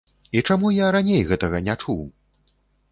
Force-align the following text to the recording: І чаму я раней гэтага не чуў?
І 0.39 0.41
чаму 0.47 0.71
я 0.77 0.89
раней 0.95 1.21
гэтага 1.31 1.57
не 1.69 1.81
чуў? 1.83 2.05